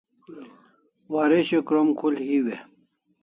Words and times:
Waresho 1.13 1.57
krom 1.67 1.87
khul 1.99 2.15
hiu 2.27 2.45
e? 2.55 2.57